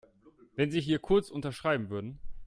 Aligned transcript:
Wenn 0.55 0.71
Sie 0.71 0.81
hier 0.81 0.97
kurz 0.97 1.29
unterschreiben 1.29 1.91
würden. 1.91 2.19